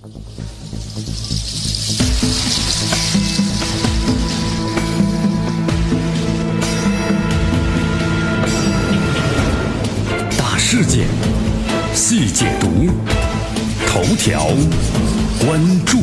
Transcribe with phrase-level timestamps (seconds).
[0.00, 0.06] 大
[10.56, 11.06] 事件，
[11.92, 12.86] 细解读，
[13.86, 14.46] 头条
[15.44, 15.98] 关注。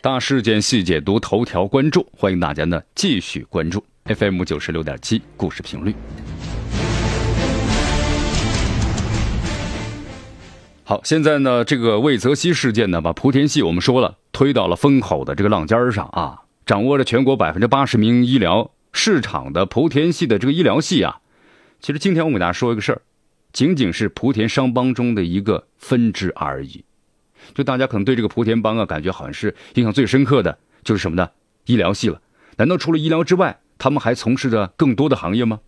[0.00, 5.94] 大事件细解读，头条关注，欢迎大家呢继续关注 FM 九十六点七故事频率。
[10.90, 21.20] 好，现在呢，这个魏则西事件呢，把莆田系我们说了推到了风口的这个浪尖上啊，掌握着全国百分之八十名医疗市场的莆田系的这个医疗系啊，
[21.78, 23.02] 其实今天我给大家说一个事儿，
[23.52, 26.84] 仅仅是莆田商帮中的一个分支而已。
[27.54, 31.30] 就大家可能对这个莆田帮啊，感觉好像是印象最深刻的就是什么呢？
[31.66, 32.20] 医疗系了。
[32.56, 35.60] 难道除了医疗之外，他们还从事着更多的行业吗？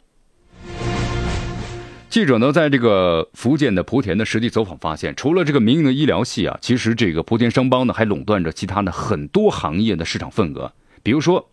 [2.13, 10.71] 记者呢，在这个福建的莆田的实地走访发现，除了这个民营的医疗系啊，其实这个莆田商帮呢，还垄断着其他的很多行业的市场份额。
[11.03, 11.49] 比如说，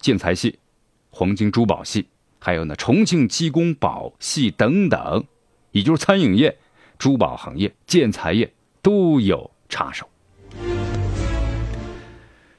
[0.00, 0.58] 建材系、
[1.08, 5.24] 黄金珠宝系，还有呢，重庆鸡公煲系等等，
[5.70, 6.58] 也就是餐饮业、
[6.98, 8.52] 珠宝行业、建材业
[8.82, 10.06] 都有插手。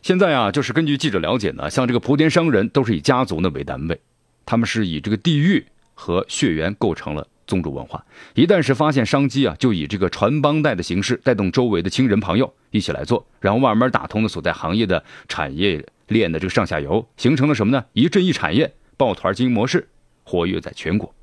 [0.02, 4.02] 现在啊，就是根据记者了解呢，像这个莆田商人都是以家族呢为单位，
[4.44, 7.28] 他们是以这个地域和血缘构成了。
[7.54, 17.86] 宗主文化，一旦是发现商机啊，就以这个传帮带的形式带动周围的亲人朋友一起来做，然后慢慢打通了所在行业的产业链的这个上下游，形成了什么呢？
[17.94, 19.88] 一镇一产业抱团经营模式，
[20.24, 21.14] 活跃在全国。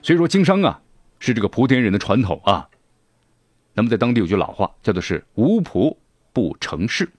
[0.00, 0.80] 所以说经商啊，
[1.18, 2.70] 是这个莆田人的传统啊。
[3.74, 5.94] 那么在当地有句老话，叫做是无仆
[6.32, 7.10] 不成事。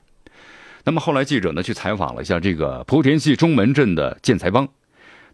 [0.83, 4.67] 那么后来记者呢去采访了一下这个莆田系中门镇的建材帮。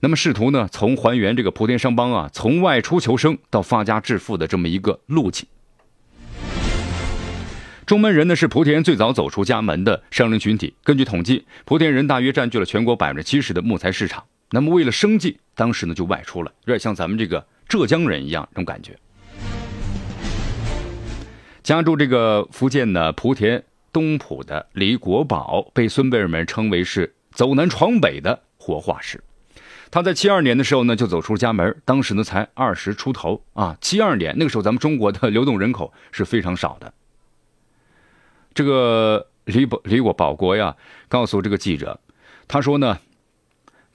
[0.04, 5.48] 那么试图呢，从还原这个莆田商帮啊，从外出求生到发家致富的这么一个路径。
[7.86, 10.74] 中门人呢是莆田最早走出家门的商人群体。
[10.84, 14.24] 根据统计，莆田人大约占据了全国百分之七十的木材市场。
[14.50, 18.98] 那么为了生计，当时呢就外出了，有点像咱们这个浙江人一样这种感觉。
[21.62, 29.24] 家住这个福建的莆田东浦的李国宝，被孙辈们称为是走南闯北的活化石。
[29.92, 33.78] 他在七二年的时候呢，就走出家门，当时呢才二十出头啊。
[33.82, 36.94] 七二年那个时候，咱们中国的流动人口是非常少的。
[38.54, 40.78] 这个李宝李国保国呀，
[41.10, 42.00] 告诉这个记者，
[42.48, 43.00] 他说呢，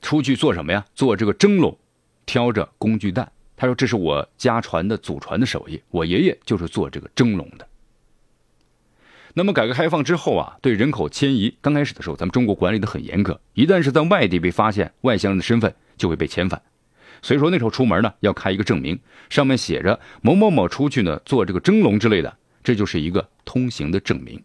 [0.02, 0.84] 出去做什么呀？
[0.94, 1.78] 做这个蒸笼，
[2.26, 3.32] 挑着工具担。
[3.56, 7.66] 他说这是我家传的祖传的手艺，我爷爷就是做这个蒸笼的。
[9.32, 15.74] 那么改革开放之后啊，对人口迁移刚开始的时候，咱们中国管理的很严格，一旦是在外地被发现外乡人的身份。
[15.96, 16.60] 就会被遣返，
[17.22, 18.98] 所以说那时候出门呢要开一个证明，
[19.28, 24.42] 上面写着某某某出去呢做这个蒸笼之类的，这就是一个通行的证明。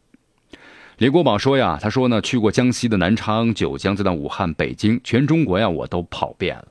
[0.98, 6.68] 李国宝说呀，他说呢去过江西的南昌、九江，再到武汉、北京，全中国呀我都跑遍了。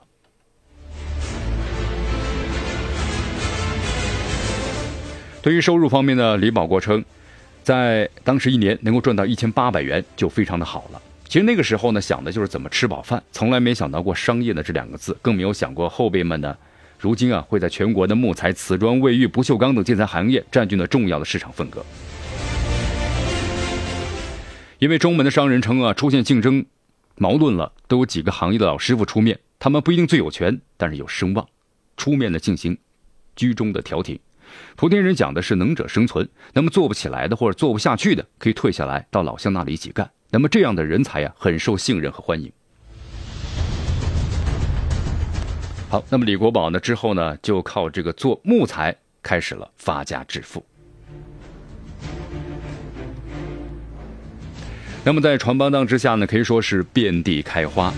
[5.42, 7.04] 对于收入方面呢，李保国称，
[7.62, 11.02] 在当时一年能够赚到一千八百元就非常的好了。
[11.30, 16.56] 其实那个时候呢，想的就是怎么吃饱饭，从来没想到过商业的这两个字，更没有想过后辈们呢，
[16.98, 21.86] 如今啊会在全国的木材、瓷砖、卫浴、不锈钢等建材行业占据了重要的市场份额。
[24.80, 26.66] 因为中门的商人称啊，出现竞争
[27.14, 31.46] 矛盾了，都有几个行业的老师傅出面，他们不一定最有权，但是有声望，
[31.96, 32.76] 出面的进行
[33.36, 34.18] 居中的调停。
[34.76, 40.10] 莆田人讲的是能者生存，那么做不起来的或者做不下去的，可以退下来到老乡那里一起干。
[40.32, 42.52] 那么这样的人才呀，很受信任和欢迎。
[45.88, 50.64] 好，那么李国宝呢之后呢，就靠这个做木材开始了发家致富。
[55.02, 57.92] 那么在船帮当之下呢，可以说是遍地开花。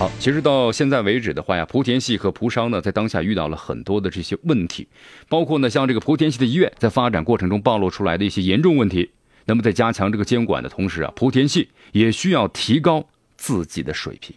[0.00, 4.88] 好，其实到现在为止的话呀，莆田系和莆商呢，在当下遇到了很多的这些问题，
[5.28, 9.10] 包括呢，像这个莆田系的医院在发展过程中暴露出来的一些严重问题。
[9.44, 13.06] 那么在加强这个监管的同时啊，莆田系也需要提高
[13.36, 14.34] 自己的水平。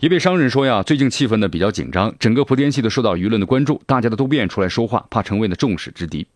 [0.00, 6.26] 一位商人说呀，最近气氛呢比较紧张，整个莆田系都受到舆论的关注，大家都不愿意出来说话，怕成为了众矢之的。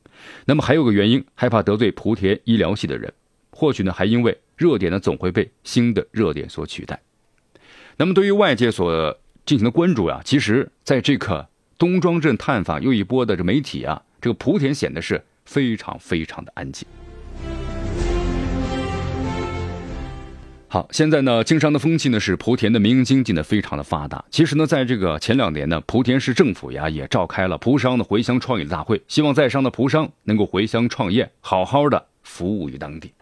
[0.45, 3.13] 那么还有个原因，害怕得罪莆田医疗系的人。
[3.57, 7.01] 或许呢，还因为热点呢总会被新的热点所取代。
[7.97, 11.49] 那么对于外界所进行的关注啊，其实在这个
[11.79, 16.87] 东庄镇探访又一波的这媒体啊，这个莆田显得是非常非常的安静。
[20.67, 24.25] 好，现在呢，经商的风气呢是莆田的民营经济呢非常的发达。
[24.29, 33.13] 其实呢，在这个前两年呢，莆田市政府呀也召开了莆商的回乡创业大会，希望在商的莆商能够回乡创业，好好的服务于当地。